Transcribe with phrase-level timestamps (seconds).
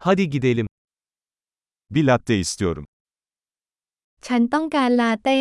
[0.00, 0.66] Hadi gidelim.
[1.90, 2.84] Bir latte istiyorum.
[4.26, 5.40] ฉันต้องการลาเต้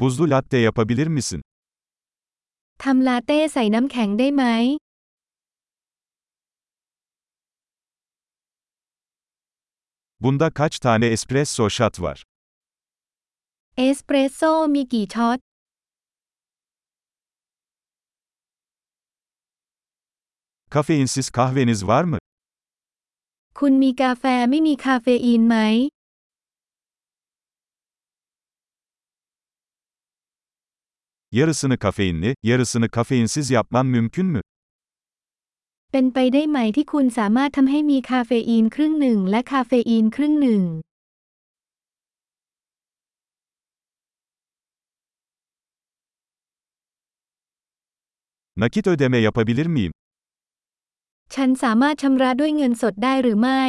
[0.00, 1.40] Buzlu latte yapabilir misin?
[2.82, 4.44] ทำลาเต้ใส่น้ำแข็งได้ไหม
[10.22, 12.18] Bunda kaç tane espresso shot var?
[13.76, 15.38] เอสเปรสโซ่มีกี่ช็อต
[20.76, 22.18] Kafeinsiz kahveniz var mı?
[23.58, 25.56] คุณมีกาแฟไม่มีคาเฟอีนไหม
[31.32, 34.40] Yarısını kafeinli, yarısını kafeinsiz yapman mümkün mü?
[35.92, 40.62] เป็นไปได้ไหมที่คุณสามารถทำให้มีคาเฟอีนครึ่งหนึ่งและคาเฟอีนครึ่งหนึ่ง
[48.62, 49.95] Nakit ödeme yapabilir miyim?
[51.35, 53.63] ฉันสามารถชำระด้วยเงินสดได้หรือไม่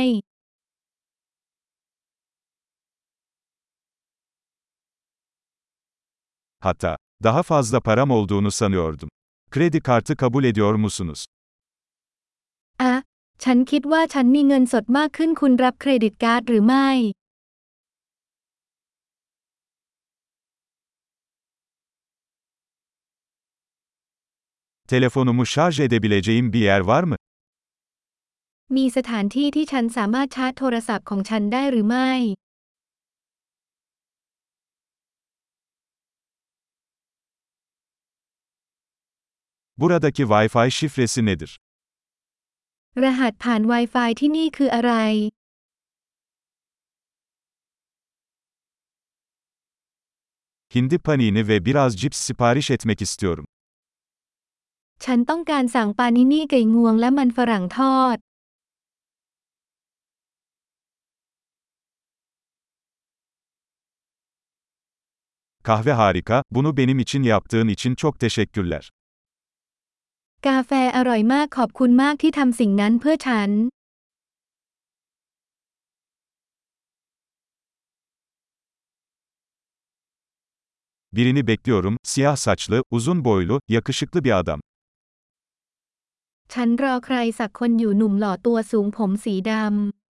[6.65, 9.09] Hatta, daha fazla param olduğunu sanıyordum.
[9.51, 11.25] Kredi kartı kabul ediyor musunuz?
[12.83, 12.95] อะ
[13.45, 16.89] ฉันคิดว่าฉันมีเงินสดมากขึ้นคุณรับเครดิตการ์ดหรือไม่
[24.93, 27.17] Telefonumu şarj edebileceğim bir yer var mı?
[28.76, 32.12] มีสถานที่ที่ฉันสามารถชาร์จโทรศัพท์ของฉันได้หรือไม่
[39.80, 41.52] Buradaki Wi-Fi şifresi nedir?
[43.04, 44.94] รหัสผ่าน Wi-Fi ที่นี่คืออะไร
[50.76, 53.46] Hindi panini ve biraz cips sipariş etmek istiyorum.
[55.06, 58.18] ฉันต้องการสั่งปานินี่ไก่งวงและมันฝรั่งทอด
[65.67, 68.91] Kahve harika, bunu benim için yaptığın için çok teşekkürler.
[70.49, 73.51] กาแฟอร่อยมากขอบคุณมากที่ทำสิ่งนั้นเพื่อฉัน
[81.17, 84.61] Birini bekliyorum, siyah saçlı, uzun boylu, yakışıklı bir adam.
[86.53, 90.06] ฉันรอใครสักคนอยู่หนุ่มหล่อตัวสูงผมสีดำ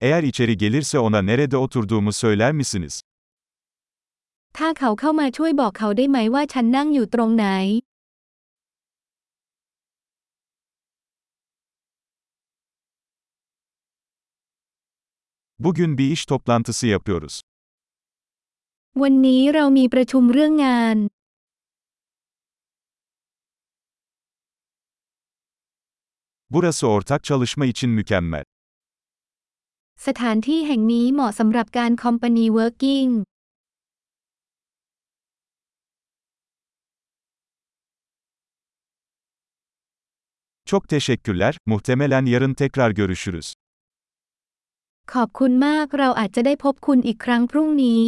[0.00, 3.02] Eğer içeri gelirse ona nerede oturduğumu söyler misiniz?
[4.56, 7.46] ถ้าเขาเข้ามาช่วยบอกเขาได้ไหมว่าฉันนั่งอยู่ตรงไหน
[15.58, 17.34] Bugün bir iş toplantısı yapıyoruz.
[19.02, 20.96] วันนี้เรามีประชุมเรื่องงาน
[26.50, 28.44] Burası ortak çalışma için mükemmel.
[30.07, 33.05] สถานที่แห่งนี้เหมาะสำหรับการคอมพานีเวิร์กิ่ง
[40.69, 43.47] Çok teşekkürler, muhtemelen yarın tekrar görüşürüz.
[45.13, 48.03] ขอบคุณมาก เราอาจจะได้พบคุณอีกครั้งพรุ่งนี้